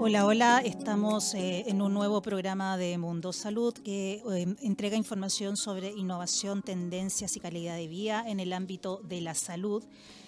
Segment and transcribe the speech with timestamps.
[0.00, 5.56] Hola, hola, estamos eh, en un nuevo programa de Mundo Salud que eh, entrega información
[5.56, 9.84] sobre innovación, tendencias y calidad de vida en el ámbito de la salud.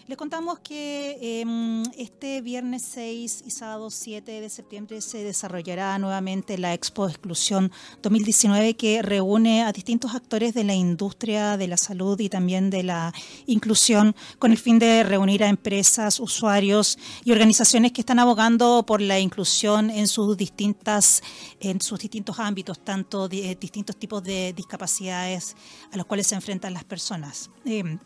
[0.08, 6.58] Les contamos que em, este viernes 6 y sábado 7 de septiembre se desarrollará nuevamente
[6.58, 7.72] la Expo Exclusión
[8.02, 12.84] 2019 que reúne a distintos actores de la industria de la salud y también de
[12.84, 13.12] la
[13.46, 19.00] inclusión con el fin de reunir a empresas, usuarios y organizaciones que están abogando por
[19.00, 21.20] la inclusión en sus distintas
[21.58, 25.56] en sus distintos ámbitos, tanto de, distintos tipos de discapacidades
[25.90, 27.50] a los cuales se enfrentan las personas.
[27.64, 27.98] Em,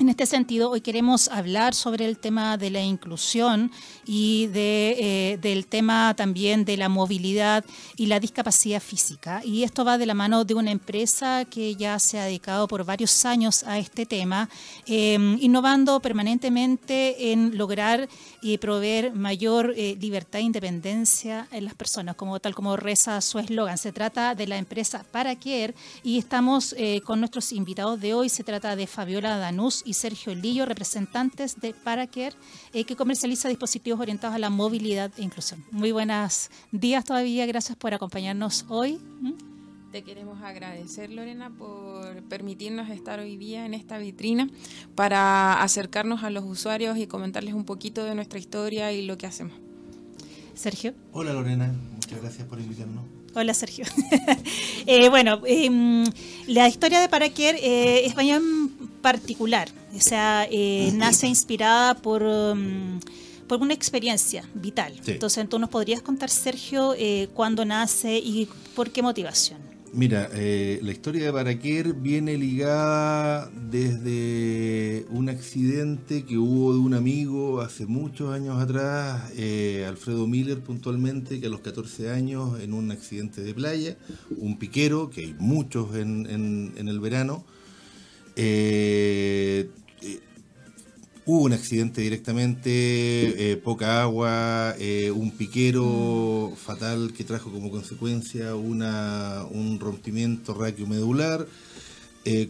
[0.00, 3.72] en este sentido, hoy queremos hablar sobre el tema de la inclusión
[4.06, 7.64] y eh, del tema también de la movilidad
[7.96, 9.42] y la discapacidad física.
[9.44, 12.84] Y esto va de la mano de una empresa que ya se ha dedicado por
[12.84, 14.48] varios años a este tema,
[14.86, 18.08] em, innovando permanentemente en lograr
[18.40, 23.40] y proveer mayor eh, libertad e independencia en las personas, como tal como reza su
[23.40, 23.78] eslogan.
[23.78, 28.28] Se trata de la empresa Paraquer y estamos eh, con nuestros invitados de hoy.
[28.28, 32.36] Se trata de Fabiola Danús y Sergio Lillo, representantes de Paracare,
[32.74, 35.64] eh, que comercializa dispositivos orientados a la movilidad e inclusión.
[35.70, 39.00] Muy buenos días todavía, gracias por acompañarnos hoy.
[39.20, 39.32] ¿Mm?
[39.90, 44.50] Te queremos agradecer, Lorena, por permitirnos estar hoy día en esta vitrina
[44.94, 49.26] para acercarnos a los usuarios y comentarles un poquito de nuestra historia y lo que
[49.26, 49.54] hacemos.
[50.54, 50.92] Sergio.
[51.12, 51.72] Hola, Lorena.
[51.94, 53.04] Muchas gracias por invitarnos.
[53.34, 53.84] Hola Sergio.
[54.86, 55.70] eh, bueno, eh,
[56.46, 63.00] la historia de Paraquer eh, es bien particular, o sea, eh, nace inspirada por, um,
[63.46, 64.94] por una experiencia vital.
[65.06, 69.58] Entonces, ¿tú nos podrías contar, Sergio, eh, cuándo nace y por qué motivación?
[69.90, 76.92] Mira, eh, la historia de Paraquer viene ligada desde un accidente que hubo de un
[76.92, 79.32] amigo hace muchos años atrás,
[79.86, 83.96] Alfredo Miller puntualmente, que a los 14 años en un accidente de playa,
[84.36, 86.26] un piquero, que hay muchos en,
[86.76, 87.46] en el verano,
[88.40, 89.68] eh,
[90.00, 90.20] eh,
[91.26, 94.76] hubo un accidente directamente, eh, poca agua,
[95.12, 101.48] un piquero fatal que trajo como consecuencia una, un rompimiento raquiomedular.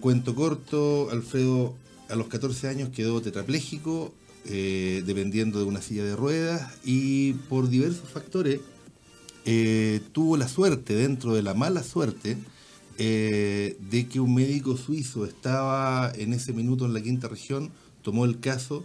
[0.00, 1.74] cuento corto, Alfredo
[2.10, 4.12] a los 14 años quedó tetrapléjico,
[4.44, 8.60] dependiendo de una silla de ruedas, y por diversos factores
[10.12, 12.36] tuvo la suerte, dentro de la mala suerte,
[12.98, 17.70] eh, de que un médico suizo estaba en ese minuto en la quinta región,
[18.02, 18.84] tomó el caso,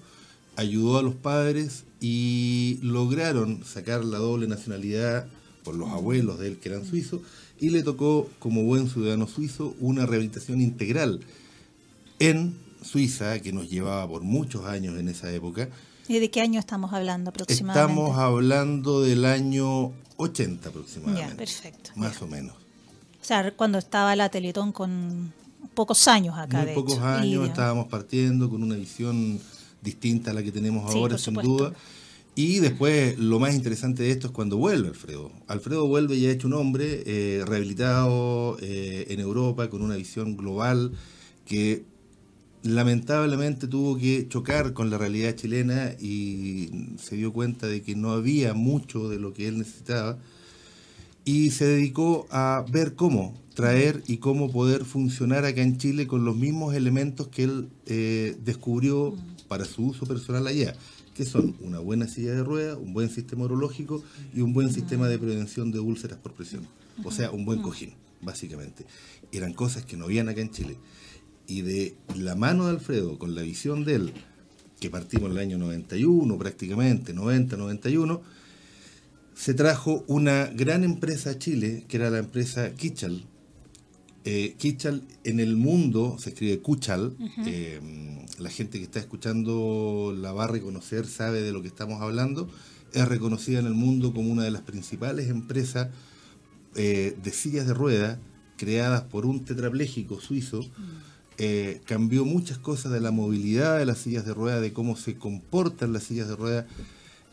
[0.55, 5.27] ayudó a los padres y lograron sacar la doble nacionalidad
[5.63, 7.21] por los abuelos de él que eran suizos
[7.59, 11.21] y le tocó como buen ciudadano suizo una rehabilitación integral
[12.19, 15.69] en Suiza que nos llevaba por muchos años en esa época.
[16.07, 17.93] ¿Y de qué año estamos hablando aproximadamente?
[17.93, 21.31] Estamos hablando del año 80 aproximadamente.
[21.31, 21.91] Ya, perfecto.
[21.95, 22.62] Más o menos.
[23.23, 25.31] O sea, cuando estaba la Teletón con
[25.73, 29.39] pocos años acá, Muy pocos años, estábamos partiendo con una visión
[29.81, 31.71] distinta a la que tenemos ahora, sin duda.
[32.35, 35.31] Y después, lo más interesante de esto es cuando vuelve Alfredo.
[35.47, 40.91] Alfredo vuelve ya hecho un hombre, eh, rehabilitado eh, en Europa, con una visión global,
[41.45, 41.85] que
[42.63, 48.11] lamentablemente tuvo que chocar con la realidad chilena y se dio cuenta de que no
[48.11, 50.17] había mucho de lo que él necesitaba
[51.25, 56.25] y se dedicó a ver cómo traer y cómo poder funcionar acá en Chile con
[56.25, 59.15] los mismos elementos que él eh, descubrió
[59.47, 60.75] para su uso personal allá,
[61.13, 65.07] que son una buena silla de ruedas, un buen sistema urológico y un buen sistema
[65.07, 66.67] de prevención de úlceras por presión.
[67.03, 68.85] O sea, un buen cojín, básicamente.
[69.31, 70.77] Eran cosas que no habían acá en Chile.
[71.47, 74.13] Y de la mano de Alfredo, con la visión de él,
[74.79, 78.21] que partimos en el año 91 prácticamente, 90, 91,
[79.35, 83.25] se trajo una gran empresa a Chile, que era la empresa Kichal.
[84.25, 87.15] Eh, Kichal en el mundo se escribe Kuchal.
[87.45, 87.79] Eh,
[88.39, 92.49] la gente que está escuchando la va a reconocer, sabe de lo que estamos hablando.
[92.93, 95.89] Es reconocida en el mundo como una de las principales empresas
[96.75, 98.19] eh, de sillas de ruedas
[98.57, 100.61] creadas por un tetrapléjico suizo.
[100.61, 101.83] Mm.
[101.85, 105.91] cambió muchas cosas de la movilidad de las sillas de ruedas, de cómo se comportan
[105.91, 106.65] las sillas de ruedas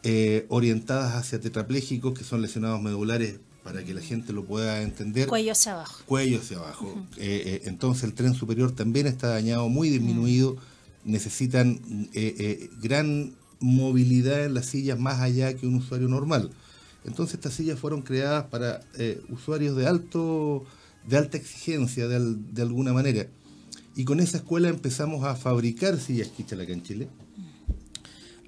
[0.02, 5.28] eh, orientadas hacia tetrapléjicos que son lesionados medulares para que la gente lo pueda entender.
[5.28, 6.02] Cuello hacia abajo.
[6.06, 7.06] Cuello hacia abajo.
[7.18, 10.56] Eh, eh, entonces el tren superior también está dañado, muy disminuido.
[11.04, 11.80] Necesitan
[12.80, 16.50] gran movilidad en las sillas más allá que un usuario normal.
[17.04, 18.80] Entonces estas sillas fueron creadas para
[19.28, 20.64] usuarios de alto
[21.06, 23.26] de alta exigencia de, de, alguna manera.
[23.96, 27.08] Y con esa escuela empezamos a fabricar sillas Kichala acá en Chile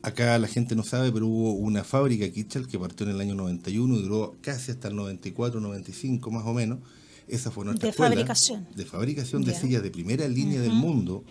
[0.02, 3.34] acá la gente no sabe, pero hubo una fábrica Kitchell que partió en el año
[3.34, 6.80] 91 y duró casi hasta el 94, 95 más o menos.
[7.28, 8.66] Esa fue nuestra de fabricación.
[8.74, 11.24] De fabricación de sillas de primera línea del mundo.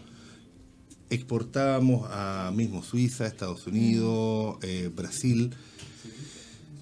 [1.10, 5.52] Exportábamos a mismo Suiza, Estados Unidos, eh, Brasil.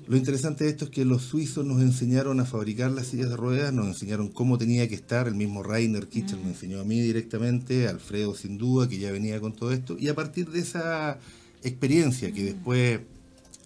[0.08, 3.36] Lo interesante de esto es que los suizos nos enseñaron a fabricar las sillas de
[3.36, 7.00] ruedas, nos enseñaron cómo tenía que estar, el mismo Rainer Kitchell me enseñó a mí
[7.00, 11.20] directamente, Alfredo sin duda, que ya venía con todo esto, y a partir de esa
[11.64, 13.02] experiencia que después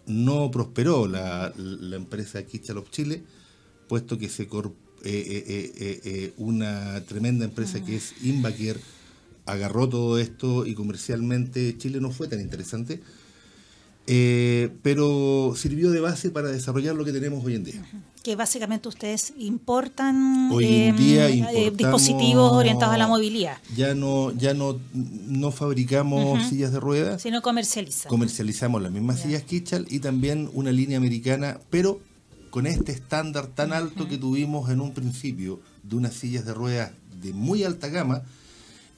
[0.06, 1.54] no prosperó la,
[1.96, 3.24] empresa Kitchell of Chile,
[3.88, 4.50] puesto que se eh,
[5.04, 8.80] eh, eh, una tremenda empresa que es Invaquer
[9.46, 13.02] agarró todo esto y comercialmente Chile no fue tan interesante
[14.06, 17.86] eh, pero sirvió de base para desarrollar lo que tenemos hoy en día.
[18.22, 23.58] Que básicamente ustedes importan hoy en día em, eh, dispositivos orientados a la movilidad.
[23.76, 27.22] Ya no, ya no, no fabricamos sillas de ruedas.
[27.22, 28.10] Sino comercializamos.
[28.10, 32.00] Comercializamos las mismas sillas Kitchell y también una línea americana, pero
[32.50, 36.92] con este estándar tan alto que tuvimos en un principio de unas sillas de ruedas
[37.22, 38.22] de muy alta gama,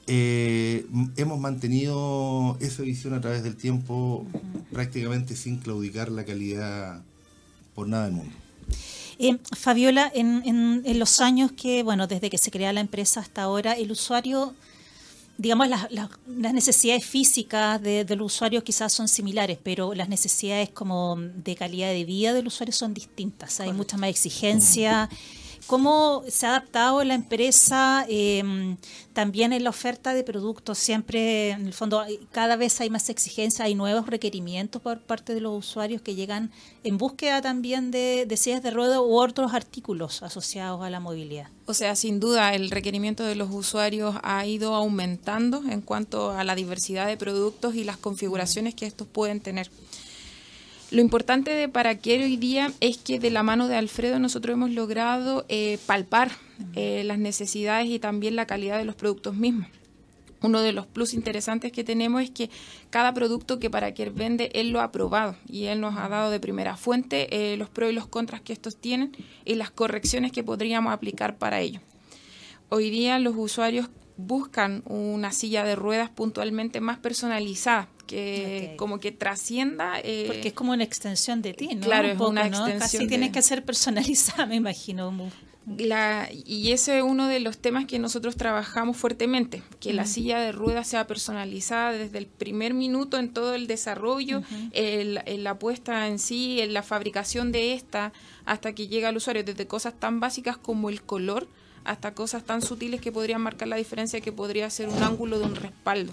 [0.06, 0.86] eh,
[1.16, 4.24] hemos mantenido esa visión a través del tiempo
[4.72, 7.02] prácticamente sin claudicar la calidad
[7.74, 8.34] por nada del mundo.
[9.18, 13.72] Eh, Fabiola, en, los años que, bueno, desde que se crea la empresa hasta ahora,
[13.72, 14.54] el usuario,
[15.38, 15.90] digamos, las,
[16.26, 22.32] necesidades físicas del usuario quizás son similares, pero las necesidades como de calidad de vida
[22.32, 23.58] del usuario son distintas.
[23.60, 25.08] Hay mucha más exigencia.
[25.66, 28.76] ¿Cómo se ha adaptado la empresa em,
[29.12, 30.78] también en la oferta de productos?
[30.78, 35.40] Siempre, en el fondo, cada vez hay más exigencia, hay nuevos requerimientos por parte de
[35.40, 36.52] los usuarios que llegan
[36.84, 41.48] en búsqueda también de, de sillas de ruedas u otros artículos asociados a la movilidad.
[41.66, 46.44] O sea, sin duda, el requerimiento de los usuarios ha ido aumentando en cuanto a
[46.44, 49.68] la diversidad de productos y las configuraciones que estos pueden tener.
[50.92, 54.70] Lo importante de Paraquero hoy día es que de la mano de Alfredo nosotros hemos
[54.70, 56.30] logrado eh, palpar
[56.76, 59.66] eh, las necesidades y también la calidad de los productos mismos.
[60.42, 62.50] Uno de los plus interesantes que tenemos es que
[62.90, 66.38] cada producto que Paraquer vende, él lo ha probado y él nos ha dado de
[66.38, 69.10] primera fuente eh, los pros y los contras que estos tienen
[69.44, 71.80] y las correcciones que podríamos aplicar para ello.
[72.68, 79.12] Hoy día los usuarios buscan una silla de ruedas puntualmente más personalizada que como que
[79.12, 80.00] trascienda.
[80.02, 81.82] Eh, Porque es como una extensión de ti, ¿no?
[81.82, 82.78] Claro, es una extensión.
[82.78, 85.12] Casi tienes que ser personalizada, me imagino.
[85.78, 90.38] La, y ese es uno de los temas que nosotros trabajamos fuertemente, que la silla
[90.38, 96.06] de ruedas sea personalizada desde el primer minuto en todo el desarrollo, en la puesta
[96.06, 98.12] en sí, en la fabricación de esta,
[98.44, 101.48] hasta que llega al usuario, desde cosas tan básicas como el color,
[101.86, 105.44] hasta cosas tan sutiles que podrían marcar la diferencia que podría ser un ángulo de
[105.44, 106.12] un respaldo,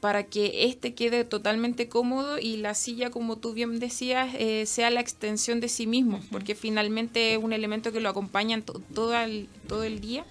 [0.00, 4.90] para que éste quede totalmente cómodo y la silla, como tú bien decías, eh, sea
[4.90, 9.48] la extensión de sí mismo, porque finalmente es un elemento que lo acompaña todo, el,
[9.68, 10.24] todo el día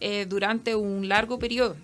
[0.00, 1.76] eh, durante un largo periodo.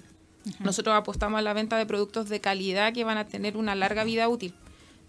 [0.61, 4.05] Nosotros apostamos a la venta de productos de calidad que van a tener una larga
[4.05, 4.55] vida útil.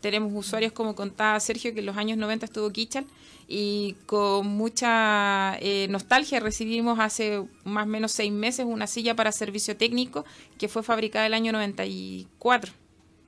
[0.01, 3.05] Tenemos usuarios, como contaba Sergio, que en los años 90 estuvo Kichal,
[3.47, 9.31] y con mucha eh, nostalgia recibimos hace más o menos seis meses una silla para
[9.31, 10.25] servicio técnico
[10.57, 12.73] que fue fabricada el año 94.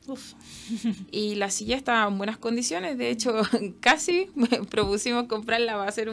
[0.07, 0.33] Uf.
[1.11, 3.41] Y la silla estaba en buenas condiciones, de hecho
[3.81, 4.29] casi
[4.69, 6.09] propusimos comprarla va a ser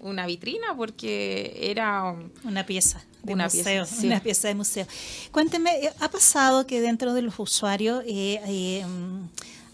[0.00, 4.86] una vitrina porque era una pieza de una museo, pieza, una pieza de museo.
[5.30, 8.86] Cuénteme, eh, ¿ha pasado que dentro de los usuarios eh, eh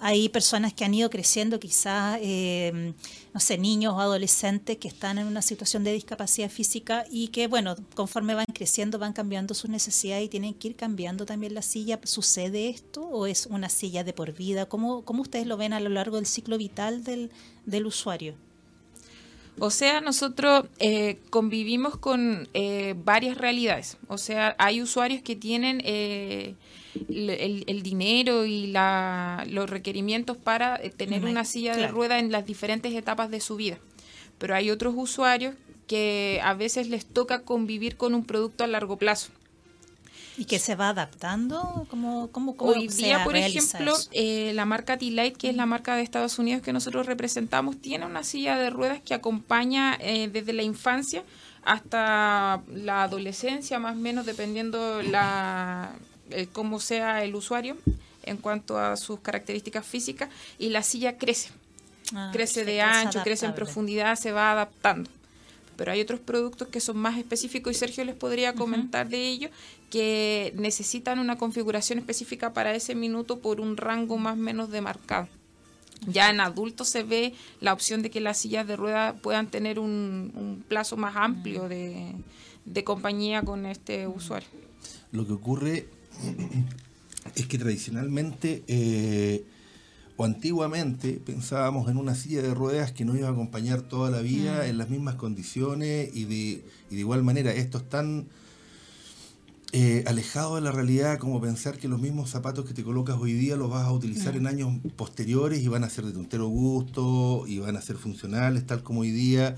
[0.07, 2.93] hay personas que han ido creciendo, quizás, eh,
[3.33, 7.47] no sé, niños o adolescentes que están en una situación de discapacidad física y que,
[7.47, 11.63] bueno, conforme van creciendo, van cambiando sus necesidades y tienen que ir cambiando también la
[11.63, 11.99] silla.
[12.05, 14.67] ¿Sucede esto o es una silla de por vida?
[14.67, 17.31] ¿Cómo, cómo ustedes lo ven a lo largo del ciclo vital del,
[17.65, 18.35] del usuario?
[19.59, 23.99] O sea, nosotros eh, convivimos con eh, varias realidades.
[24.09, 26.55] O sea, hay usuarios que tienen eh,
[27.09, 32.93] el, dinero y la, los requerimientos para tener una silla de rueda en las diferentes
[32.95, 33.79] etapas de su vida.
[34.39, 35.55] Pero hay otros usuarios
[35.87, 39.31] que a veces les toca convivir con un producto a largo plazo.
[40.37, 41.87] ¿Y que se va adaptando?
[41.89, 46.03] ¿Cómo, cómo, Hoy día, por ejemplo, eh, la marca T-Light, que es la marca de
[46.03, 50.63] Estados Unidos que nosotros representamos, tiene una silla de ruedas que acompaña eh, desde la
[50.63, 51.23] infancia
[51.65, 55.93] hasta la adolescencia, más o menos, dependiendo la
[56.31, 57.77] eh, cómo sea el usuario
[58.25, 61.51] en cuanto a sus características físicas, y la silla crece.
[62.15, 65.11] Ah, crece de ancho, crece en profundidad, se va adaptando.
[65.77, 69.49] Pero hay otros productos que son más específicos y Sergio les podría comentar de ello,
[69.91, 75.29] que necesitan una configuración específica para ese minuto por un rango más o menos demarcado.
[76.07, 79.79] Ya en adultos se ve la opción de que las sillas de rueda puedan tener
[79.79, 82.15] un, plazo más amplio de,
[82.85, 84.49] compañía con este usuario.
[85.13, 85.89] Lo que ocurre
[87.35, 89.45] es que tradicionalmente eh,
[90.17, 94.21] o antiguamente pensábamos en una silla de ruedas que nos iba a acompañar toda la
[94.21, 94.69] vida mm.
[94.69, 98.27] en las mismas condiciones y de, y de igual manera esto es tan
[99.73, 103.33] eh, alejado de la realidad como pensar que los mismos zapatos que te colocas hoy
[103.33, 104.37] día los vas a utilizar mm.
[104.37, 108.67] en años posteriores y van a ser de tu gusto y van a ser funcionales
[108.67, 109.57] tal como hoy día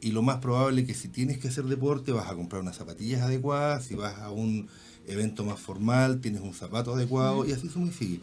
[0.00, 2.76] y lo más probable es que si tienes que hacer deporte vas a comprar unas
[2.76, 4.68] zapatillas adecuadas, si vas a un
[5.08, 7.48] evento más formal tienes un zapato adecuado mm.
[7.48, 8.20] y así se muy sigue.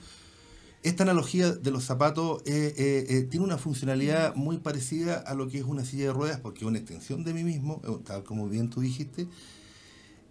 [0.83, 5.47] Esta analogía de los zapatos eh, eh, eh, tiene una funcionalidad muy parecida a lo
[5.47, 8.49] que es una silla de ruedas, porque es una extensión de mí mismo, tal como
[8.49, 9.29] bien tú dijiste.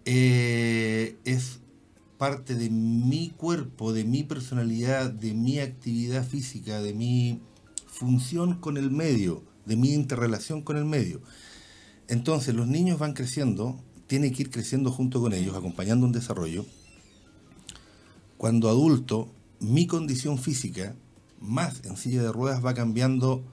[0.05, 1.59] es
[2.19, 7.41] parte de mi cuerpo, de mi personalidad, de mi actividad física, de mi
[7.87, 11.19] función con el medio, de mi interrelación con el medio.
[12.07, 16.63] Entonces los niños van creciendo, tienen que ir creciendo junto con ellos, acompañando un desarrollo.
[18.37, 19.31] Cuando adulto,
[19.63, 20.95] mi condición física,
[21.39, 23.43] más en silla de ruedas, va cambiando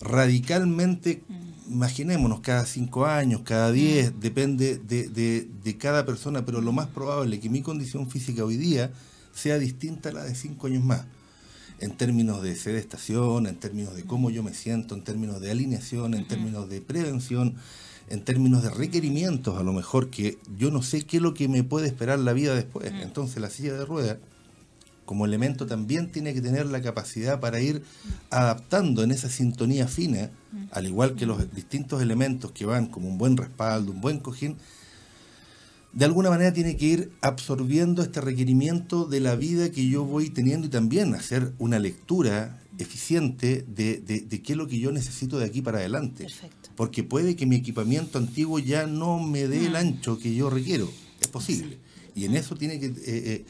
[0.00, 1.72] radicalmente, mm.
[1.72, 4.20] imaginémonos, cada cinco años, cada diez, mm.
[4.20, 8.92] depende de, cada persona, pero lo más probable es que mi condición física hoy día
[9.32, 11.04] sea distinta a la de cinco años más,
[11.80, 16.14] en términos de sedestación, en términos de cómo yo me siento, en términos de alineación,
[16.14, 17.54] en términos de prevención,
[18.08, 21.46] en términos de requerimientos, a lo mejor que yo no sé qué es lo que
[21.46, 22.92] me puede esperar la vida después.
[22.92, 22.96] Mm.
[22.96, 24.18] Entonces la silla de ruedas
[25.08, 27.82] como elemento también tiene que tener la capacidad para ir
[28.28, 30.28] adaptando en esa sintonía fina,
[30.70, 34.58] al igual que los distintos elementos que van como un buen respaldo, un buen cojín,
[35.94, 40.28] de alguna manera tiene que ir absorbiendo este requerimiento de la vida que yo voy
[40.28, 45.46] teniendo y también hacer una lectura eficiente de, qué es lo que yo necesito de
[45.46, 46.26] aquí para adelante.
[46.76, 50.86] Porque puede que mi equipamiento antiguo ya no me dé el ancho que yo requiero.
[51.18, 51.78] Es posible.
[52.14, 52.88] Y en eso tiene que...
[52.88, 53.46] Eh, eh,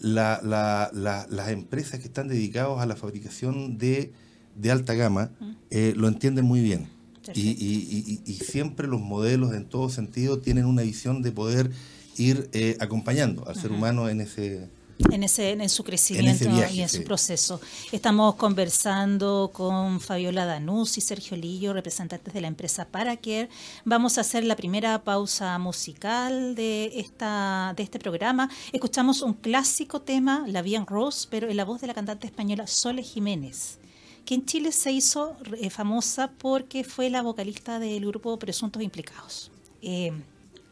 [0.00, 0.90] la, la,
[1.28, 4.12] las empresas que están dedicadas a la fabricación de,
[4.56, 5.30] de alta gama
[5.70, 6.88] eh, lo entienden muy bien.
[7.34, 11.70] Y, y, y, siempre los modelos en todo sentido tienen una visión de poder
[12.16, 14.68] ir eh, acompañando al ser humano en ese,
[15.10, 17.60] en, ese, en su crecimiento y en su proceso.
[17.92, 23.48] Estamos conversando con Fabiola Danús y Sergio Lillo, representantes de la empresa Paracare.
[23.84, 28.50] Vamos a hacer la primera pausa musical de, esta, de este programa.
[28.72, 32.66] Escuchamos un clásico tema, La Bien Rose, pero en la voz de la cantante española
[32.66, 33.78] Sole Jiménez
[34.24, 39.50] que en Chile se hizo eh, famosa porque fue la vocalista del grupo Presuntos Implicados.
[39.82, 40.12] Eh,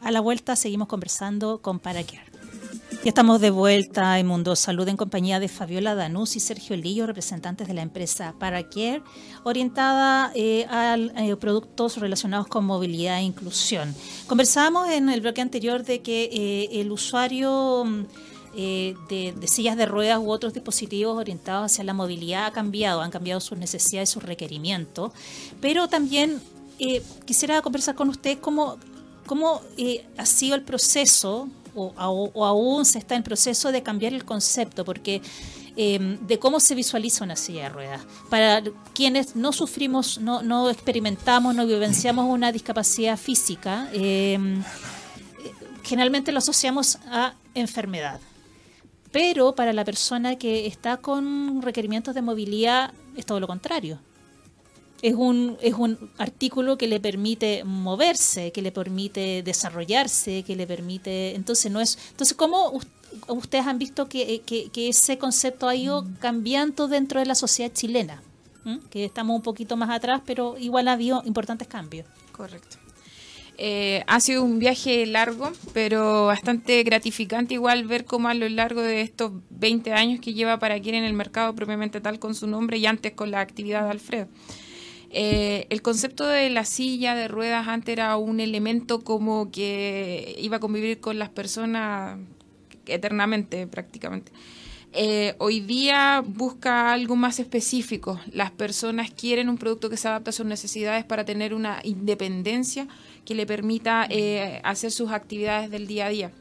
[0.01, 2.38] a la vuelta seguimos conversando con Paracare.
[2.91, 7.05] Ya estamos de vuelta en Mundo Salud en compañía de Fabiola Danús y Sergio Lillo,
[7.05, 9.03] representantes de la empresa Paracare,
[9.43, 13.95] orientada eh, a eh, productos relacionados con movilidad e inclusión.
[14.27, 18.05] Conversábamos en el bloque anterior de que eh, el usuario mm,
[19.07, 23.39] de, sillas de ruedas u otros dispositivos orientados hacia la movilidad ha cambiado, han cambiado
[23.39, 25.13] sus necesidades y sus requerimientos,
[25.61, 26.41] pero también
[27.25, 28.77] quisiera conversar con usted cómo
[30.17, 35.21] ha sido el proceso o, aún se está en proceso de cambiar el concepto, porque
[35.75, 38.01] em, de cómo se visualiza una silla de ruedas.
[38.29, 44.63] Para quienes no sufrimos, no, no experimentamos, no vivenciamos una discapacidad física, em,
[45.83, 48.19] generalmente lo asociamos a enfermedad.
[49.11, 53.99] Pero para la persona que está con requerimientos de movilidad es todo lo contrario
[55.01, 60.67] es un, es un artículo que le permite moverse, que le permite desarrollarse, que le
[60.67, 61.35] permite.
[61.35, 61.97] Entonces, no es.
[62.11, 62.79] Entonces, ¿cómo
[63.27, 64.41] ustedes han visto que,
[64.75, 68.21] ese concepto ha ido cambiando dentro de la sociedad chilena?
[68.65, 68.79] ¿Mm?
[68.89, 72.05] Que estamos un poquito más atrás, pero igual ha habido importantes cambios.
[72.33, 72.77] Correcto.
[73.61, 78.81] Eh, ha sido un viaje largo, pero bastante gratificante igual ver cómo a lo largo
[78.81, 82.47] de estos 20 años que lleva para quien en el mercado propiamente tal con su
[82.47, 84.27] nombre y antes con la actividad de Alfredo.
[85.11, 90.57] Eh, el concepto de la silla de ruedas antes era un elemento como que iba
[90.57, 92.19] a convivir con las personas
[92.85, 94.31] eternamente prácticamente.
[94.91, 98.19] Eh, hoy día busca algo más específico.
[98.31, 102.87] Las personas quieren un producto que se adapte a sus necesidades para tener una independencia
[103.25, 106.31] que le permita eh, hacer sus actividades del día a día,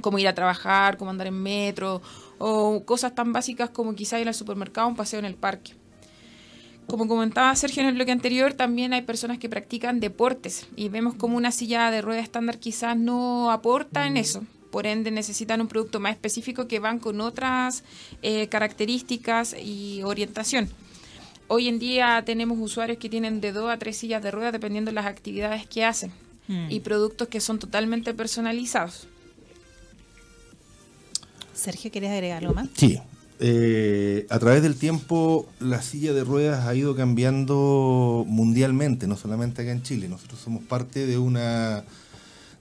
[0.00, 2.00] como ir a trabajar, como andar en metro
[2.38, 5.79] o cosas tan básicas como quizá ir al supermercado o un paseo en el parque.
[6.90, 11.14] Como comentaba Sergio en el bloque anterior, también hay personas que practican deportes y vemos
[11.14, 14.42] como una silla de rueda estándar quizás no aporta en eso.
[14.72, 17.84] Por ende, necesitan un producto más específico que van con otras
[18.22, 20.68] eh, características y orientación.
[21.46, 24.90] Hoy en día tenemos usuarios que tienen de dos a tres sillas de rueda dependiendo
[24.90, 26.10] de las actividades que hacen
[26.48, 26.72] mm.
[26.72, 29.06] y productos que son totalmente personalizados.
[31.54, 32.68] Sergio, ¿quieres agregar algo más?
[32.74, 33.00] Sí,
[33.40, 39.62] eh, a través del tiempo la silla de ruedas ha ido cambiando mundialmente, no solamente
[39.62, 40.08] acá en Chile.
[40.08, 41.84] Nosotros somos parte de una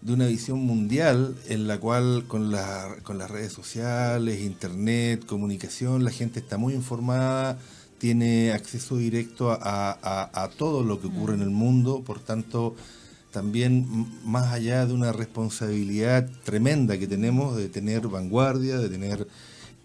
[0.01, 2.55] de una visión mundial en la cual con,
[3.03, 7.57] con las redes sociales, internet, comunicación, la gente está muy informada,
[7.97, 9.59] tiene acceso directo a,
[10.01, 12.77] a todo lo que ocurre en el mundo, por tanto,
[13.31, 19.27] también más allá de una responsabilidad tremenda que tenemos de tener vanguardia, de tener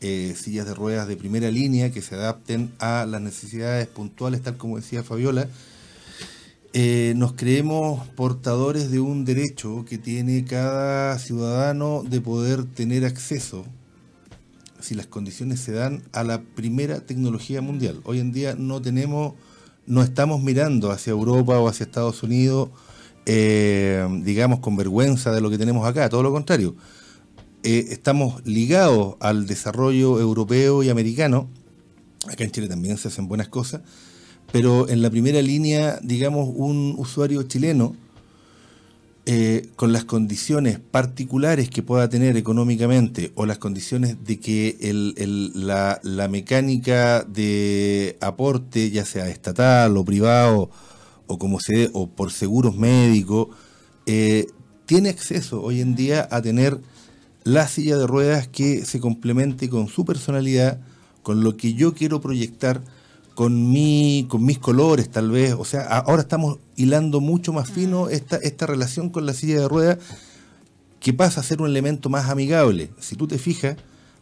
[0.06, 4.58] eh, sillas de ruedas de primera línea que se adapten a las necesidades puntuales, tal
[4.58, 5.48] como decía Fabiola.
[6.74, 13.64] Eh, nos creemos portadores de un derecho que tiene cada ciudadano de poder tener acceso,
[14.78, 18.02] si las condiciones se dan, a la primera tecnología mundial.
[18.04, 19.32] Hoy en día no tenemos,
[19.86, 22.68] no estamos mirando hacia Europa o hacia Estados Unidos,
[23.24, 26.74] eh, digamos, con vergüenza de lo que tenemos acá, todo lo contrario
[27.64, 31.48] eh, estamos ligados al desarrollo europeo y americano.
[32.30, 33.80] Acá en Chile también se hacen buenas cosas,
[34.52, 37.96] pero en la primera línea, digamos, un usuario chileno
[39.24, 44.76] eh, con las condiciones particulares que pueda tener económicamente o las condiciones de que
[45.54, 50.68] la, mecánica de aporte, ya sea estatal o privado
[51.26, 53.48] o como se o por seguros médicos,
[54.04, 54.48] eh,
[54.84, 56.78] tiene acceso hoy en día a tener
[57.44, 60.80] la silla de ruedas que se complemente con su personalidad,
[61.22, 62.80] con lo que yo quiero proyectar,
[63.34, 65.54] con, mi, con mis colores tal vez.
[65.58, 69.68] O sea, ahora estamos hilando mucho más fino esta, esta relación con la silla de
[69.68, 69.98] ruedas
[71.00, 72.90] que pasa a ser un elemento más amigable.
[72.98, 73.76] Si tú te fijas,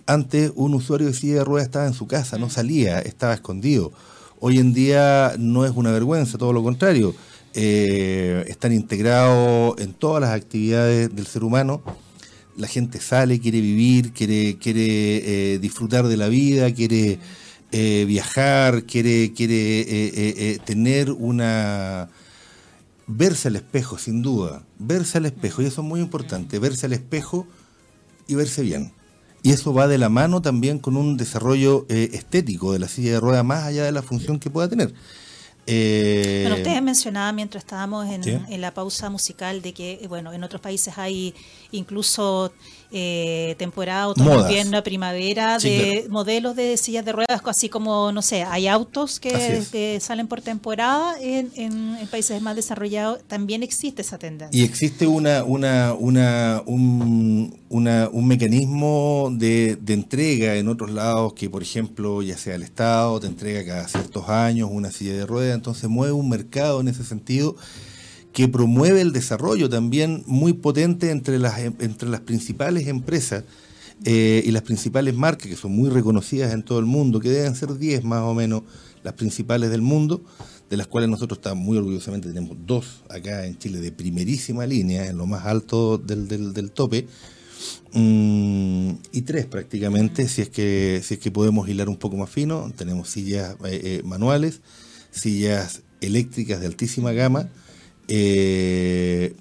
[0.07, 3.93] antes un usuario de silla de ruedas estaba en su casa, no salía, estaba escondido.
[4.41, 7.15] Hoy en día no es una vergüenza, todo lo contrario.
[7.55, 11.83] Eh, están integrados en todas las actividades del ser humano
[12.57, 17.19] la gente sale, quiere vivir, quiere, quiere eh, disfrutar de la vida, quiere
[17.71, 19.55] eh, viajar, quiere, quiere
[19.89, 22.09] eh, tener una...
[23.07, 26.93] verse al espejo, sin duda, verse al espejo, y eso es muy importante, verse al
[26.93, 27.47] espejo
[28.27, 28.93] y verse bien.
[29.43, 33.21] Y eso va de la mano también con un desarrollo estético de la silla de
[33.21, 34.95] ruedas, más allá de la función que pueda tener.
[35.67, 40.43] Eh, bueno, ustedes mencionaban mientras estábamos en, en, la pausa musical de que, bueno, en
[40.43, 41.35] otros países hay
[41.71, 42.53] incluso
[42.95, 48.45] eh, temporada, otoño, invierno, primavera, de modelos de sillas de ruedas, así como, no sé,
[48.45, 54.61] hay autos que, salen por temporada en, en, países más desarrollados, también existe esa tendencia.
[54.61, 61.49] Y existe una, una, una, un, un mecanismo de, de entrega en otros lados que,
[61.49, 65.55] por ejemplo, ya sea el Estado, te entrega cada ciertos años una silla de ruedas,
[65.55, 67.57] entonces mueve un mercado en ese sentido
[68.33, 73.45] que promueve el desarrollo también muy potente entre las, entre las principales empresas
[74.05, 77.55] eh, y las principales marcas, que son muy reconocidas en todo el mundo, que deben
[77.55, 78.63] ser 10 más o menos
[79.05, 80.25] las principales del mundo,
[80.71, 85.07] de las cuales nosotros estamos muy orgullosamente, tenemos dos acá en Chile de primerísima línea,
[85.07, 87.07] en lo más alto del, del, tope,
[87.93, 92.31] mm, y tres prácticamente, si es, que, si es que podemos hilar un poco más
[92.31, 94.63] fino, tenemos sillas eh, eh, manuales,
[95.11, 97.51] sillas eléctricas de altísima gama,
[98.09, 99.35] eh,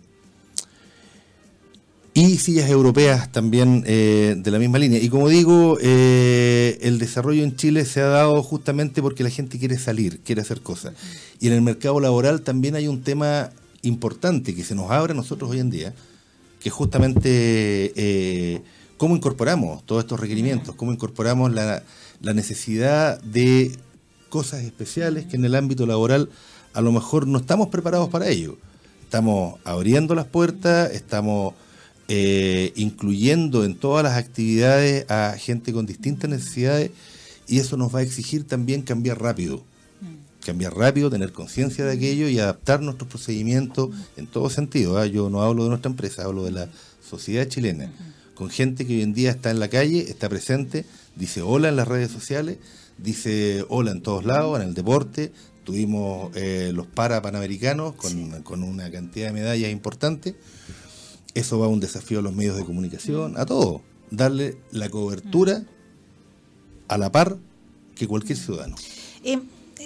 [2.13, 4.99] y sillas europeas también eh, de la misma línea.
[4.99, 9.57] Y como digo, eh, el desarrollo en Chile se ha dado justamente porque la gente
[9.59, 10.93] quiere salir, quiere hacer cosas.
[11.39, 15.15] Y en el mercado laboral también hay un tema importante que se nos abre a
[15.15, 15.93] nosotros hoy en día,
[16.59, 18.61] que es justamente
[18.97, 21.81] cómo incorporamos todos estos requerimientos, cómo incorporamos la,
[22.21, 23.71] la necesidad de
[24.29, 26.29] cosas especiales que en el ámbito laboral
[26.73, 28.57] a lo mejor no estamos preparados para ello.
[29.03, 31.53] Estamos abriendo las puertas, estamos
[32.07, 36.91] eh, incluyendo en todas las actividades a gente con distintas necesidades
[37.47, 39.57] y eso nos va a exigir también cambiar rápido.
[40.01, 40.45] Mm.
[40.45, 44.97] Cambiar rápido, tener conciencia de aquello y adaptar nuestros procedimientos en todo sentido.
[44.97, 45.05] ¿ah?
[45.05, 46.69] Yo no hablo de nuestra empresa, hablo de la
[47.07, 47.91] sociedad chilena,
[48.35, 51.75] con gente que hoy en día está en la calle, está presente, dice hola en
[51.75, 52.57] las redes sociales,
[52.97, 55.31] dice hola en todos lados, en el deporte,
[55.63, 60.35] Tuvimos eh, los para panamericanos con, una cantidad de medallas importante.
[61.33, 63.81] Eso va a un desafío a los medios de comunicación, a todo.
[64.09, 65.63] Darle la cobertura
[66.87, 67.37] a la par
[67.95, 68.75] que cualquier ciudadano.
[69.23, 69.39] Eh,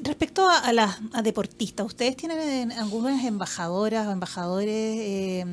[0.04, 4.98] respecto a, las deportistas, ¿ustedes tienen algunas embajadoras o embajadores?
[5.00, 5.46] Eh,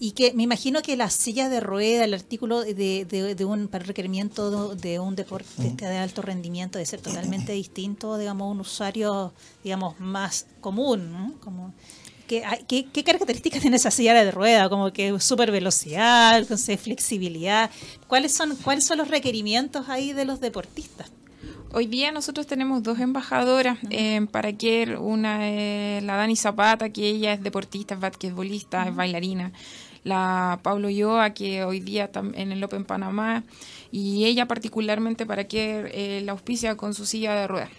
[0.00, 3.84] y que me imagino que las sillas de rueda, el artículo de, de, un para
[3.84, 9.32] requerimiento de un deportista de alto rendimiento, debe ser totalmente distinto, digamos, un usuario,
[9.64, 11.34] digamos, más común, ¿no?
[11.40, 11.74] Como,
[12.28, 12.44] ¿qué,
[12.92, 14.68] qué, características tiene esa silla de rueda?
[14.68, 16.44] Como que super velocidad,
[16.80, 17.70] flexibilidad.
[18.06, 21.10] ¿Cuáles son, ¿Cuáles son los requerimientos ahí de los deportistas?
[21.70, 27.34] Hoy día nosotros tenemos dos embajadoras en Paraquer, una es la Dani Zapata, que ella
[27.34, 29.52] es deportista, es basquetbolista, es bailarina,
[30.04, 33.44] la Pablo Yoa, que hoy día está en el Open Panamá,
[33.90, 37.70] y ella particularmente para que eh, la auspicia con su silla de ruedas.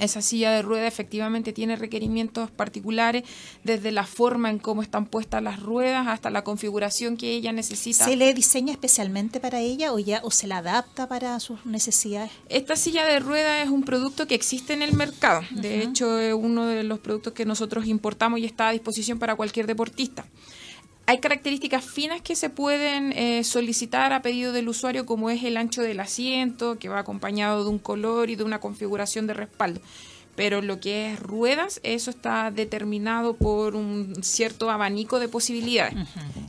[0.00, 3.24] Esa silla de ruedas efectivamente tiene requerimientos particulares,
[3.64, 8.06] desde la forma en cómo están puestas las ruedas hasta la configuración que ella necesita.
[8.06, 12.32] ¿Se le diseña especialmente para ella o, ya, o se la adapta para sus necesidades?
[12.48, 15.42] Esta silla de ruedas es un producto que existe en el mercado.
[15.50, 19.36] De hecho, es uno de los productos que nosotros importamos y está a disposición para
[19.36, 20.24] cualquier deportista.
[21.10, 25.56] Hay características finas que se pueden eh, solicitar a pedido del usuario, como es el
[25.56, 29.80] ancho del asiento, que va acompañado de un color y de una configuración de respaldo.
[30.36, 35.96] Pero lo que es ruedas, eso está determinado por un cierto abanico de posibilidades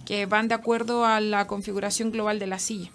[0.06, 2.91] que van de acuerdo a la configuración global de la silla.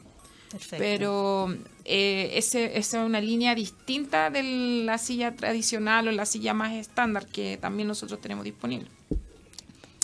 [0.52, 0.76] Perfecto.
[0.78, 1.52] Pero
[1.84, 6.74] eh, ese, esa es una línea distinta de la silla tradicional o la silla más
[6.74, 8.88] estándar que también nosotros tenemos disponible.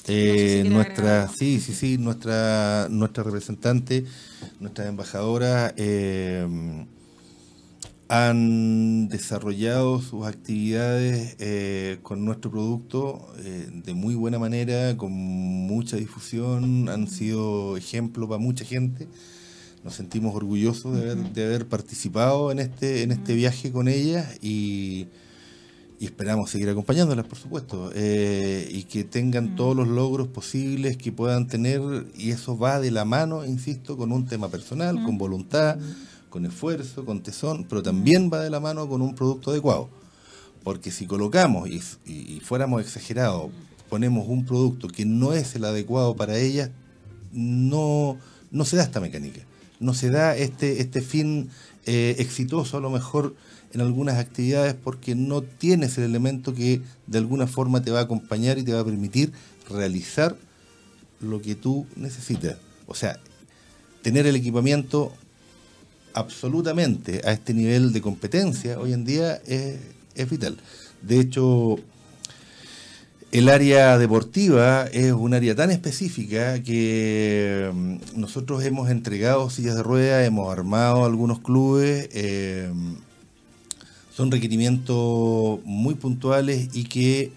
[0.09, 4.05] Eh, nuestra, sí, sí, sí, nuestra, nuestra representante,
[4.59, 6.45] nuestra embajadora eh,
[8.09, 16.89] han desarrollado sus actividades eh, con nuestro producto de muy buena manera, con mucha difusión,
[16.89, 19.07] han sido ejemplo para mucha gente.
[19.85, 24.29] Nos sentimos orgullosos de haber, de haber participado en este, en este viaje con ella
[24.41, 25.07] y
[26.03, 29.55] y esperamos seguir acompañándolas, por supuesto, eh, y que tengan mm.
[29.55, 31.81] todos los logros posibles que puedan tener,
[32.17, 35.79] y eso va de la mano, insisto, con un tema personal, con voluntad,
[36.29, 39.91] con esfuerzo, con tesón, pero también va de la mano con un producto adecuado.
[40.65, 43.53] Porque si colocamos y, fuéramos exagerados,
[43.89, 46.71] ponemos un producto que no es el adecuado para ellas,
[47.31, 48.19] no,
[48.51, 49.43] no se da esta mecánica,
[49.79, 51.51] no se da este, este fin
[51.87, 53.35] eh, exitoso a lo mejor
[53.73, 58.03] en algunas actividades porque no tienes el elemento que de alguna forma te va a
[58.03, 59.33] acompañar y te va a permitir
[59.71, 60.37] realizar
[61.21, 62.57] lo que tú necesitas.
[62.87, 63.19] O sea,
[64.03, 65.13] tener el equipamiento
[66.15, 69.79] absolutamente a este nivel de competencia hoy en día es,
[70.15, 70.59] es vital.
[71.01, 71.79] De hecho,
[73.33, 79.83] el área deportiva es un área tan específica que mm, nosotros hemos entregado sillas de
[79.83, 82.11] ruedas, hemos armado algunos clubes.
[82.13, 82.71] Eh,
[84.15, 87.33] son requerimientos muy puntuales y que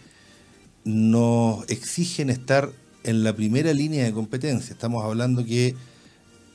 [0.84, 2.70] nos exigen estar
[3.06, 4.74] en la primera línea de competencia.
[4.74, 5.76] Estamos hablando que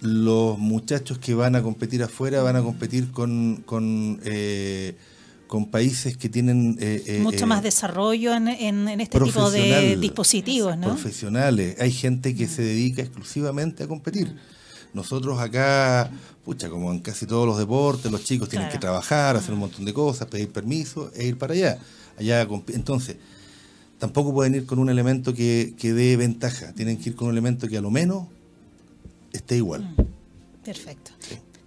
[0.02, 4.96] los muchachos que van a competir afuera van a competir con, con, eh,
[5.70, 6.76] países que tienen...
[6.80, 10.86] Eh, eh, Mucho más desarrollo en, en, este tipo de dispositivos, ¿no?
[10.86, 11.76] Profesionales.
[11.80, 14.36] Hay gente que se dedica exclusivamente a competir.
[14.94, 16.10] Nosotros acá,
[16.44, 19.84] pucha, como en casi todos los deportes, los chicos tienen que trabajar, hacer un montón
[19.84, 21.78] de cosas, pedir permiso e ir para allá.
[22.16, 23.16] allá entonces,
[23.98, 27.34] tampoco pueden ir con un elemento que, que dé ventaja, tienen que ir con un
[27.34, 28.28] elemento que a lo menos
[29.32, 29.82] esté igual.
[29.82, 31.10] Mm, perfecto.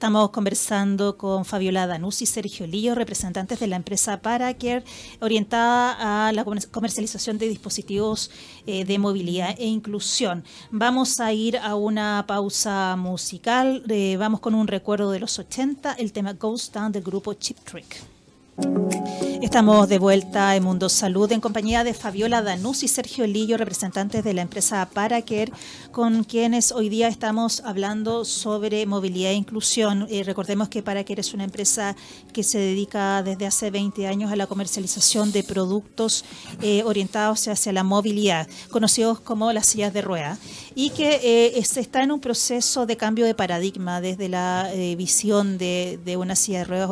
[0.03, 4.83] Estamos conversando con Fabiola Danus y Sergio Lío, representantes de la empresa Paracare,
[5.21, 8.29] orientada a la comercialización de dispositivos
[8.67, 10.43] eh, de movilidad e inclusión.
[10.71, 13.81] Vamos a ir a una pausa musical.
[13.87, 17.59] Eh, vamos con un recuerdo de los 80, el tema Ghost Down del grupo Chip
[17.59, 18.12] Trick.
[18.55, 24.23] Estamos de vuelta en Mundo Salud en compañía de Fabiola Danús y Sergio Lillo, representantes
[24.23, 25.51] de la empresa Paracare,
[25.91, 30.07] con quienes hoy día estamos hablando sobre movilidad e inclusión.
[30.09, 31.95] Eh, recordemos que Paracare es una empresa
[32.31, 36.25] que se dedica desde hace 20 años a la comercialización de productos
[36.61, 40.37] eh, orientados hacia la movilidad, conocidos como las sillas de rueda,
[40.73, 45.99] y que eh, está en un proceso de cambio de paradigma desde la visión de,
[46.05, 46.89] de, una silla de ruedas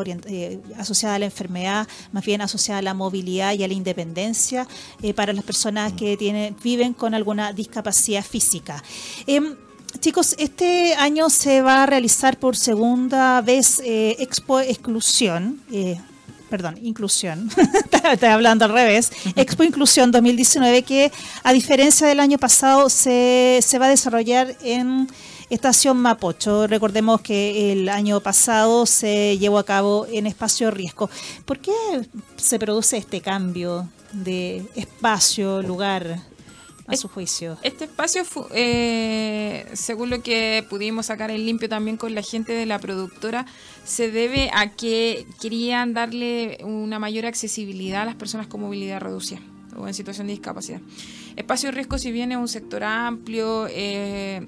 [0.78, 4.68] asociada a la enfermedad más bien asociada a la movilidad y a la independencia
[5.02, 8.84] eh, para las personas que tienen, viven con alguna discapacidad física.
[9.28, 9.56] Em,
[10.00, 15.62] chicos, este año se va a realizar por segunda vez eh, Expo Exclusión.
[15.72, 16.00] Eh,
[16.50, 17.50] perdón, Inclusión,
[18.12, 21.12] estoy hablando al revés, Expo Inclusión 2019, que
[21.44, 25.08] a diferencia del año pasado se, se va a desarrollar en
[25.52, 26.66] Estación Mapocho.
[26.66, 31.10] Recordemos que el año pasado se llevó a cabo en espacio riesgo.
[31.44, 31.74] ¿Por qué
[32.38, 36.22] se produce este cambio de espacio, lugar?
[36.88, 37.58] a su juicio.
[37.64, 42.66] Este espacio, eh, según lo que pudimos sacar en limpio también con la gente de
[42.66, 43.46] la productora,
[43.86, 49.40] se debe a que querían darle una mayor accesibilidad a las personas con movilidad reducida
[49.78, 50.82] o en situación de discapacidad.
[51.38, 54.48] Espacio riesgo, si bien es un sector amplio, eh,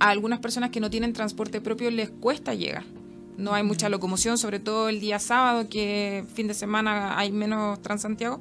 [0.00, 2.84] a algunas personas que no tienen transporte propio les cuesta llegar.
[3.36, 7.80] No hay mucha locomoción, sobre todo el día sábado, que fin de semana hay menos
[7.80, 8.40] Transantiago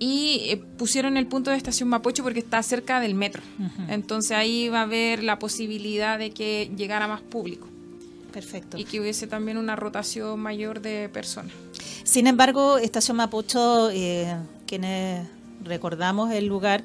[0.00, 3.42] y eh, pusieron el punto de estación Mapocho porque está cerca del metro.
[3.88, 7.68] Entonces ahí va a haber la posibilidad de que llegara más público.
[8.32, 8.78] Perfecto.
[8.78, 11.52] Y que hubiese también una rotación mayor de personas.
[12.02, 14.34] Sin embargo, Estación Mapocho, eh,
[14.66, 15.28] quienes
[15.62, 16.82] recordamos el lugar,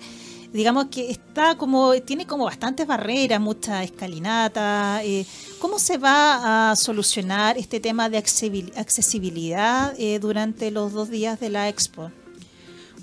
[0.56, 5.02] digamos que está como, tiene como bastantes barreras, mucha escalinata.
[5.04, 5.26] Eh,
[5.60, 11.50] ¿Cómo se va a solucionar este tema de accesibilidad eh, durante los dos días de
[11.50, 12.10] la expo?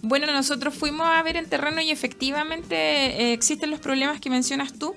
[0.01, 4.73] Bueno, nosotros fuimos a ver en terreno y efectivamente eh, existen los problemas que mencionas
[4.73, 4.97] tú,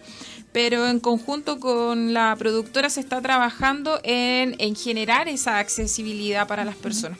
[0.54, 6.76] pero en conjunto con la productora se está trabajando en, generar esa accesibilidad para las
[6.78, 7.20] personas.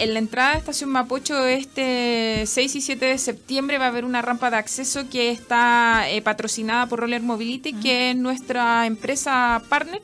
[0.00, 4.06] En la entrada de Estación Mapocho este 6 y 7 de septiembre va a haber
[4.06, 9.62] una rampa de acceso que está eh, patrocinada por Roller Mobility, que es nuestra empresa
[9.68, 10.00] partner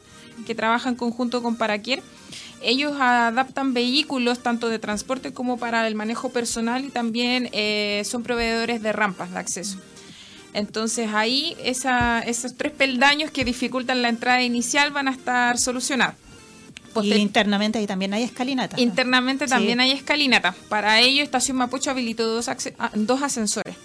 [0.47, 2.03] que trabaja en conjunto con Paraquier
[2.61, 8.23] ellos adaptan vehículos tanto de transporte como para el manejo personal y también eh, son
[8.23, 9.79] proveedores de rampas de acceso.
[10.53, 16.26] Entonces ahí esos tres peldaños que dificultan la entrada inicial van a estar solucionados.
[17.05, 18.81] Y internamente ahí también hay escalinata.
[18.81, 20.55] Internamente también hay escalinata.
[20.69, 23.77] Para ello, Estación Mapocho habilitó dos, ah, dos ascensores.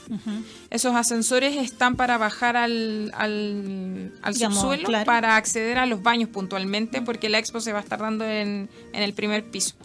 [0.70, 7.30] Esos ascensores están para bajar al, al, subsuelo para acceder a los baños puntualmente, porque
[7.30, 9.76] la expo se va a estar dando en, en el primer piso.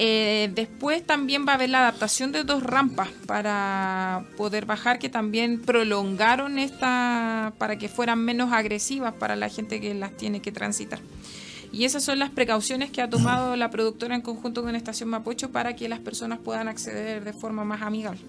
[0.00, 5.08] Eh, después también va a haber la adaptación de dos rampas para poder bajar que
[5.08, 10.52] también prolongaron esta para que fueran menos agresivas para la gente que las tiene que
[10.52, 11.00] transitar.
[11.72, 15.50] Y esas son las precauciones que ha tomado la productora en conjunto con Estación Mapocho
[15.50, 18.20] para que las personas puedan acceder de forma más amigable.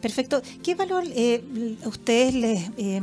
[0.00, 0.42] Perfecto.
[0.62, 1.42] ¿Qué valor eh,
[1.84, 3.00] ustedes les, eh,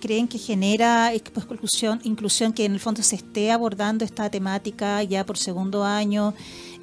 [0.00, 5.24] creen que genera inclusión, inclusión, que en el fondo se esté abordando esta temática ya
[5.24, 6.34] por segundo año,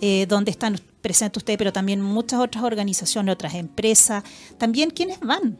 [0.01, 4.23] eh, donde están presentes ustedes, pero también muchas otras organizaciones, otras empresas?
[4.57, 5.57] También, ¿quiénes van?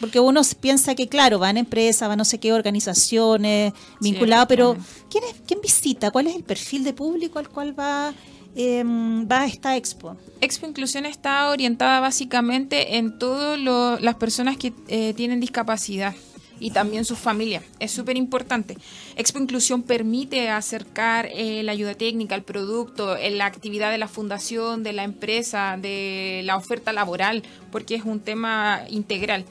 [0.00, 4.76] Porque uno piensa que, claro, van empresas, van no sé qué organizaciones vinculadas, pero
[5.10, 6.10] ¿quién, es, ¿quién visita?
[6.10, 8.14] ¿Cuál es el perfil de público al cual va,
[8.54, 10.16] eh, va esta expo?
[10.40, 13.58] Expo Inclusión está orientada básicamente en todas
[14.00, 16.14] las personas que eh, tienen discapacidad
[16.60, 17.62] y también sus familias.
[17.78, 18.76] Es súper importante.
[19.16, 24.82] Expo Inclusión permite acercar eh, la ayuda técnica, el producto, la actividad de la fundación,
[24.82, 29.44] de la empresa, de la oferta laboral, porque es un tema integral.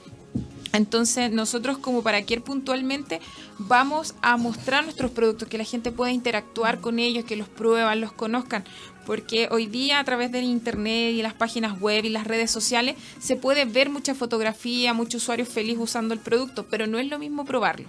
[0.78, 3.20] Entonces nosotros como para Paraquier puntualmente
[3.58, 8.00] vamos a mostrar nuestros productos, que la gente pueda interactuar con ellos, que los prueban,
[8.00, 8.62] los conozcan,
[9.04, 12.94] porque hoy día a través del internet y las páginas web y las redes sociales
[13.18, 17.18] se puede ver mucha fotografía, muchos usuarios felices usando el producto, pero no es lo
[17.18, 17.88] mismo probarlo.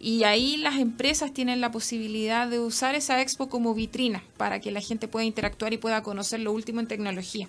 [0.00, 4.70] Y ahí las empresas tienen la posibilidad de usar esa expo como vitrina para que
[4.70, 7.48] la gente pueda interactuar y pueda conocer lo último en tecnología.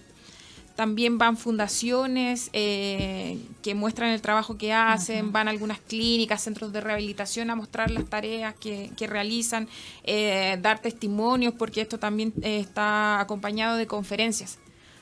[0.80, 6.80] También van fundaciones eh, que muestran el trabajo que hacen, van algunas clínicas, centros de
[6.80, 9.68] rehabilitación a mostrar las tareas que, realizan,
[10.06, 14.58] eh, dar testimonios, porque esto también eh, está acompañado de conferencias.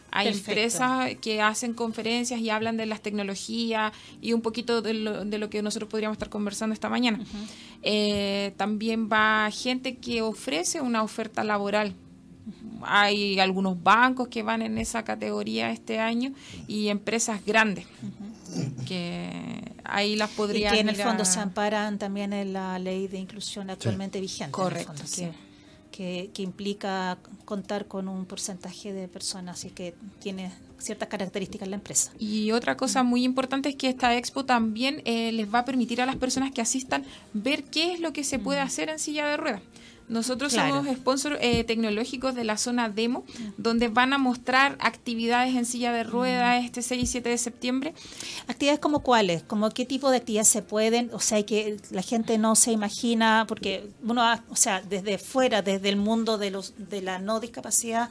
[0.10, 5.50] Hay empresas que hacen conferencias y hablan de las tecnologías y un poquito de lo,
[5.52, 7.20] que nosotros podríamos estar conversando esta mañana.
[8.58, 11.94] también va gente que ofrece una oferta laboral
[12.84, 16.34] hay algunos bancos que van en esa categoría este año
[16.68, 17.86] y empresas grandes
[18.88, 23.08] que ahí las podrían y que en el fondo se amparan también en la ley
[23.08, 25.04] de inclusión actualmente vigente correcto
[25.92, 31.76] que, que, implica contar con un porcentaje de personas y que tiene ciertas características la
[31.76, 32.12] empresa.
[32.20, 36.02] Y otra cosa muy importante es que esta expo también eh, les va a permitir
[36.02, 39.28] a las personas que asistan ver qué es lo que se puede hacer en silla
[39.28, 39.62] de ruedas.
[40.10, 43.26] Nosotros somos sponsor eh, tecnológicos de la zona demo,
[43.58, 47.94] donde van a mostrar actividades en silla de ruedas este 6 y 7 de septiembre.
[48.48, 49.44] ¿Actividades como cuáles?
[49.44, 51.10] ¿Como qué tipo de actividades se pueden?
[51.14, 55.90] O sea, que la gente no se imagina, porque uno, o sea, desde fuera, desde
[55.90, 58.10] el mundo de, los, de la no discapacidad,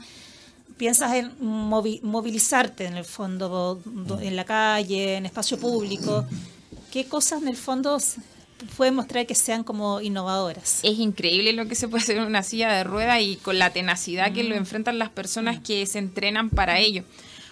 [0.77, 3.81] piensas en movilizarte en el fondo,
[4.21, 6.25] en la calle, en espacio público.
[6.91, 7.97] ¿Qué cosas en el fondo
[8.75, 10.79] puede mostrar que sean como innovadoras.
[10.83, 13.71] Es increíble lo que se puede hacer en una silla de rueda y con la
[13.71, 14.59] tenacidad que lo mm.
[14.59, 15.63] enfrentan las personas mm.
[15.63, 17.03] que se entrenan para ello.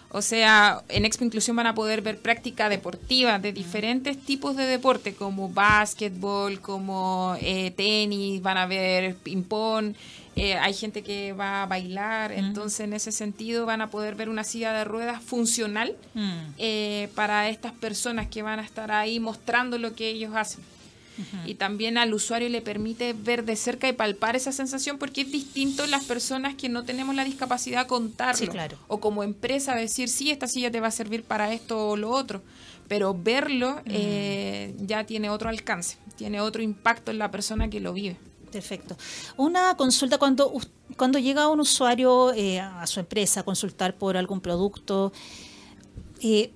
[0.10, 4.64] O sea, en Expo Inclusión van a poder ver práctica deportiva de diferentes tipos de
[4.64, 9.94] deporte, como básquetbol, como eh, tenis, van a ver ping-pong,
[10.38, 14.30] eh, hay gente que va a bailar, entonces en ese sentido van a poder ver
[14.30, 16.40] una silla de ruedas funcional mm.
[16.60, 20.64] eh, para estas personas que van a estar ahí mostrando lo que ellos hacen
[21.46, 25.32] y también al usuario le permite ver de cerca y palpar esa sensación porque es
[25.32, 28.52] distinto las personas que no tenemos la discapacidad contarlo
[28.88, 32.10] o como empresa decir sí esta silla te va a servir para esto o lo
[32.10, 32.42] otro
[32.88, 33.90] pero verlo mm.
[33.90, 38.18] eh, ya tiene otro alcance tiene otro impacto en la persona que lo vive
[38.56, 38.96] Perfecto.
[39.36, 40.54] Una consulta cuando,
[40.96, 45.12] cuando llega un usuario eh, a su empresa a consultar por algún producto,
[46.22, 46.52] eh,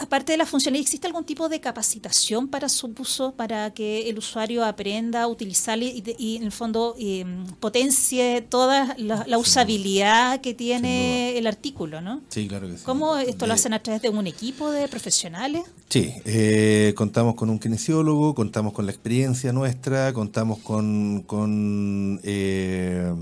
[0.00, 4.18] Aparte de la funcionalidad, ¿existe algún tipo de capacitación para su uso, para que el
[4.18, 7.24] usuario aprenda a utilizarlo y, en el fondo eh,
[7.60, 12.00] potencie toda la, usabilidad que tiene el artículo?
[12.00, 12.20] ¿no?
[12.28, 12.84] Sí, claro que sí.
[12.84, 15.62] ¿Cómo esto lo hacen a través de un equipo de profesionales?
[15.88, 23.12] Sí, eh, contamos con un kinesiólogo, contamos con la experiencia nuestra, contamos con, con eh,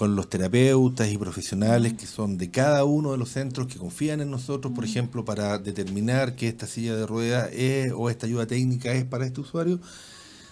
[0.00, 4.22] con los terapeutas y profesionales que son de cada uno de los centros que confían
[4.22, 8.46] en nosotros, por ejemplo, para determinar que esta silla de ruedas es o esta ayuda
[8.46, 9.78] técnica es para este usuario,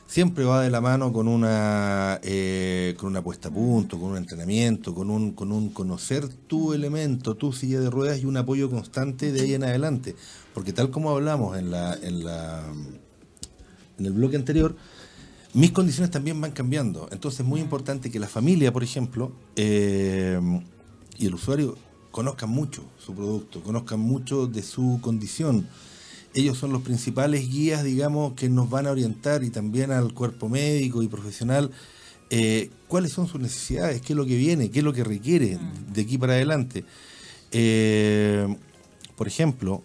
[0.07, 4.17] siempre va de la mano con una eh, con una puesta a punto, con un
[4.19, 8.69] entrenamiento, con un con un conocer tu elemento, tu silla de ruedas y un apoyo
[8.69, 10.15] constante de ahí en adelante,
[10.53, 12.65] porque tal como hablamos en la en la
[13.99, 14.77] en el bloque anterior,
[15.59, 17.09] mis condiciones también van cambiando.
[17.11, 20.39] Entonces es muy importante que la familia, por ejemplo, eh,
[21.19, 21.77] y el usuario
[22.13, 25.69] conozcan mucho su producto, conozcan mucho de su condición.
[26.33, 30.49] Ellos son los principales guías, digamos, que nos van a orientar y también al cuerpo
[30.49, 31.73] médico y profesional
[32.31, 35.59] eh, cuáles son sus necesidades, qué es lo que viene, qué es lo que requiere
[35.93, 36.85] de aquí para adelante.
[37.51, 38.47] Eh,
[39.17, 39.83] por ejemplo,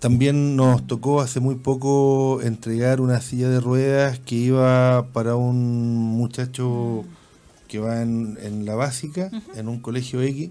[0.00, 5.94] también nos tocó hace muy poco entregar una silla de ruedas que iba para un
[5.94, 7.04] muchacho
[7.68, 10.50] que va en, la básica, en un colegio X.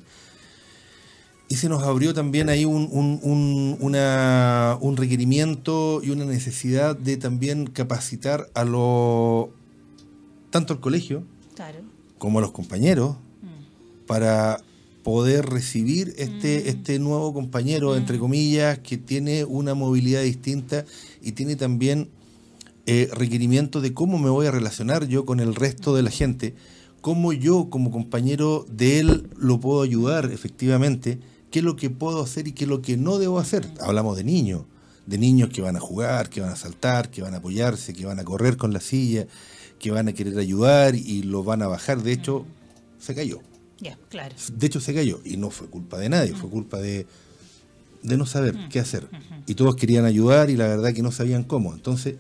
[1.50, 7.66] Y se nos abrió también ahí un, un, un requerimiento y una necesidad de también
[7.66, 9.50] capacitar a lo
[10.52, 11.24] tanto al colegio
[12.20, 14.06] como a los compañeros mm.
[14.06, 14.62] para
[15.10, 16.70] poder recibir este, mm.
[16.70, 18.20] este nuevo compañero, entre mm.
[18.20, 20.86] comillas, que tiene una movilidad distinta
[21.20, 22.12] y tiene también
[22.86, 26.54] eh, requerimientos de cómo me voy a relacionar yo con el resto de la gente,
[27.02, 31.18] cómo yo como compañero de él lo puedo ayudar efectivamente,
[31.50, 33.66] qué es lo que puedo hacer y qué es lo que no debo hacer.
[33.66, 33.82] Mm.
[33.82, 34.66] Hablamos de niños,
[35.08, 38.06] de niños que van a jugar, que van a saltar, que van a apoyarse, que
[38.06, 39.26] van a correr con la silla,
[39.80, 42.04] que van a querer ayudar y lo van a bajar.
[42.04, 42.46] De hecho,
[43.00, 43.40] se cayó
[44.10, 44.36] claro.
[44.54, 47.06] De hecho, se cayó y no fue culpa de nadie, fue culpa de,
[48.04, 49.08] de no saber qué hacer.
[49.48, 51.74] Y todos querían ayudar y la verdad que no sabían cómo.
[51.74, 52.16] Entonces,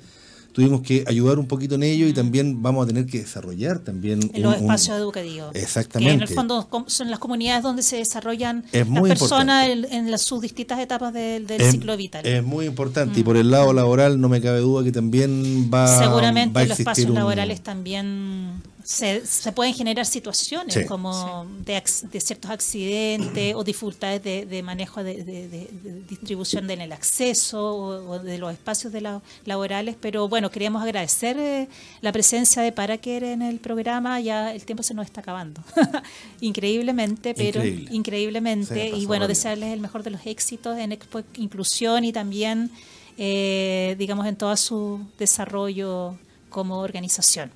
[0.52, 4.30] tuvimos que ayudar un poquito en ello y también vamos a tener que desarrollar también
[4.34, 8.66] en los espacios educativos exactamente que en el fondo son las comunidades donde se desarrollan
[8.72, 12.26] las personas en, las, sus distintas etapas del, ciclo vital.
[12.26, 13.20] es muy importante.
[13.20, 16.66] Y por el lado laboral no me cabe duda que también va seguramente va a
[16.66, 23.64] los espacios laborales también se, se, pueden generar situaciones como de, de, ciertos accidentes o
[23.64, 25.68] dificultades de, de manejo de,
[26.08, 31.68] distribución en el acceso o, de los espacios de laborales, pero bueno, queríamos agradecer eh,
[32.02, 35.62] la presencia de Paraquer en el programa, ya el tiempo se nos está acabando,
[36.42, 42.14] increíblemente, pero increíblemente, y bueno, desearles el mejor de los éxitos en Expo Inclusión y
[42.14, 42.72] también,
[43.18, 46.16] eh, digamos, en todo su desarrollo
[46.50, 47.52] como organización.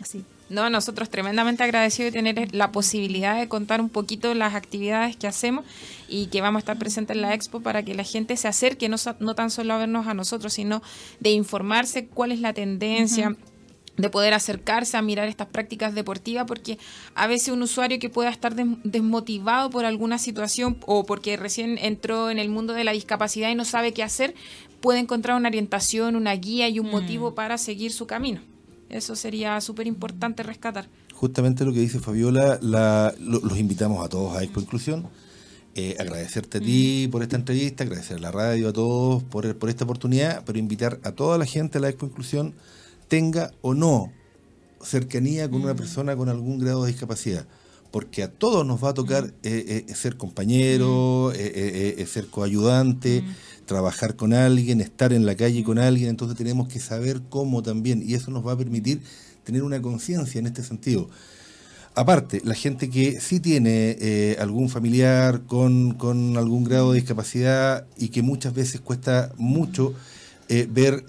[0.00, 0.24] Así.
[0.50, 5.26] No, nosotros tremendamente agradecidos de tener la posibilidad de contar un poquito las actividades que
[5.26, 5.64] hacemos
[6.08, 8.88] y que vamos a estar presentes en la expo para que la gente se acerque,
[8.88, 10.82] no, no tan solo a vernos a nosotros, sino
[11.20, 13.36] de informarse cuál es la tendencia.
[13.98, 16.78] de poder acercarse a mirar estas prácticas deportivas, porque
[17.16, 22.30] a veces un usuario que pueda estar desmotivado por alguna situación o porque recién entró
[22.30, 24.36] en el mundo de la discapacidad y no sabe qué hacer,
[24.80, 26.90] puede encontrar una orientación, una guía y un mm.
[26.92, 28.40] motivo para seguir su camino.
[28.90, 30.88] Eso sería súper importante rescatar.
[31.12, 35.08] Justamente lo que dice Fabiola, los invitamos a todos a Expo Inclusión.
[35.80, 37.10] Eh, agradecerte a ti mm.
[37.12, 40.98] por esta entrevista, agradecer a la radio, a todos por, por esta oportunidad, pero invitar
[41.04, 42.54] a toda la gente a la Expo Inclusión,
[43.06, 44.12] tenga o no
[44.82, 45.76] cercanía con una mm.
[45.76, 47.46] persona con algún grado de discapacidad.
[47.92, 49.32] porque a todos nos va a tocar mm.
[49.44, 53.22] eh, eh, ser compañero, ser coayudante.
[53.68, 58.02] Trabajar con alguien, estar en la calle con alguien, entonces tenemos que saber cómo también,
[58.04, 59.00] y eso nos va a permitir
[59.44, 61.08] tener una conciencia en este sentido.
[61.94, 68.08] Aparte, la gente que sí tiene algún familiar con, con, algún grado de discapacidad y
[68.08, 69.94] que muchas veces cuesta mucho
[70.48, 71.04] ver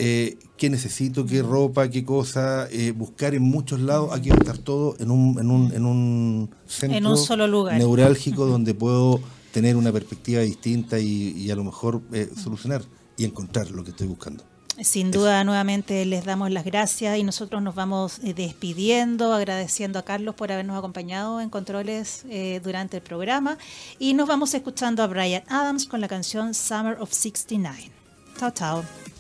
[0.60, 4.58] qué necesito, qué ropa, qué cosa, eh, buscar en muchos lados, aquí va a estar
[4.58, 7.78] todo en un, en un, en un centro solo lugar.
[7.78, 9.22] neurálgico donde puedo
[9.52, 12.84] tener una perspectiva distinta y, a lo mejor eh, solucionar
[13.18, 14.44] y encontrar lo que estoy buscando.
[14.82, 20.04] Sin duda, nuevamente les damos las gracias y nosotros nos vamos eh, despidiendo, agradeciendo a
[20.04, 22.24] Carlos por habernos acompañado en controles
[22.64, 23.58] durante el programa
[23.98, 27.92] y nos vamos escuchando a Brian Adams con la canción Summer of 69.
[28.38, 29.19] Chao, chao.